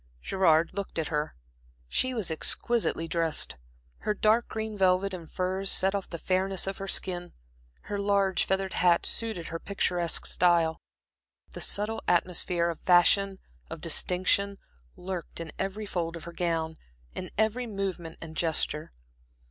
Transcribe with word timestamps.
Gerard 0.23 0.71
looked 0.73 0.97
at 0.97 1.09
her. 1.09 1.35
She 1.87 2.15
was 2.15 2.31
exquisitely 2.31 3.07
dressed. 3.07 3.57
Her 3.99 4.15
dark 4.15 4.47
green 4.47 4.75
velvet 4.75 5.13
and 5.13 5.29
furs 5.29 5.69
set 5.69 5.93
off 5.93 6.09
the 6.09 6.17
fairness 6.17 6.65
of 6.65 6.79
her 6.79 6.87
skin, 6.87 7.33
her 7.81 7.99
large 7.99 8.43
feathered 8.43 8.73
hat 8.73 9.05
suited 9.05 9.49
her 9.49 9.59
picturesque 9.59 10.25
style. 10.25 10.79
The 11.51 11.61
subtle 11.61 12.01
atmosphere 12.07 12.71
of 12.71 12.79
fashion, 12.79 13.37
of 13.69 13.79
distinction, 13.79 14.57
lurked 14.95 15.39
in 15.39 15.51
every 15.59 15.85
fold 15.85 16.15
of 16.17 16.23
her 16.23 16.33
gown, 16.33 16.77
in 17.13 17.29
every 17.37 17.67
movement 17.67 18.17
and 18.21 18.35
gesture. 18.35 18.93